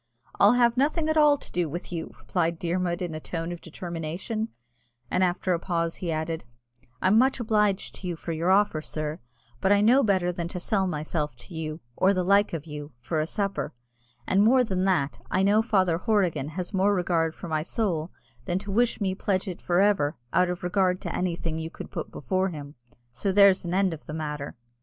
"I'll 0.39 0.53
have 0.53 0.77
nothing 0.77 1.09
at 1.09 1.15
all 1.15 1.37
to 1.37 1.51
do 1.51 1.69
with 1.69 1.91
you," 1.91 2.11
replied 2.17 2.57
Dermod 2.57 3.03
in 3.03 3.13
a 3.13 3.19
tone 3.19 3.51
of 3.51 3.61
determination; 3.61 4.47
and 5.11 5.23
after 5.23 5.53
a 5.53 5.59
pause 5.59 5.97
he 5.97 6.11
added, 6.11 6.43
"I'm 7.03 7.19
much 7.19 7.39
obliged 7.39 7.93
to 7.93 8.07
you 8.07 8.15
for 8.15 8.31
your 8.31 8.49
offer, 8.49 8.81
sir, 8.81 9.19
but 9.59 9.71
I 9.71 9.79
know 9.81 10.01
better 10.01 10.31
than 10.31 10.47
to 10.47 10.59
sell 10.59 10.87
myself 10.87 11.35
to 11.35 11.53
you, 11.53 11.81
or 11.95 12.15
the 12.15 12.23
like 12.23 12.51
of 12.51 12.65
you, 12.65 12.93
for 12.99 13.19
a 13.19 13.27
supper; 13.27 13.75
and 14.25 14.41
more 14.41 14.63
than 14.63 14.85
that, 14.85 15.19
I 15.29 15.43
know 15.43 15.61
Father 15.61 15.99
Horrigan 15.99 16.47
has 16.57 16.73
more 16.73 16.95
regard 16.95 17.35
for 17.35 17.47
my 17.47 17.61
soul 17.61 18.09
than 18.45 18.57
to 18.57 18.71
wish 18.71 18.99
me 19.01 19.13
to 19.13 19.23
pledge 19.23 19.47
it 19.47 19.61
for 19.61 19.81
ever, 19.81 20.15
out 20.33 20.49
of 20.49 20.63
regard 20.63 20.99
to 21.01 21.15
anything 21.15 21.59
you 21.59 21.69
could 21.69 21.91
put 21.91 22.09
before 22.09 22.49
him 22.49 22.73
so 23.13 23.31
there's 23.31 23.65
an 23.65 23.75
end 23.75 23.93
of 23.93 24.07
the 24.07 24.15
matter." 24.15 24.55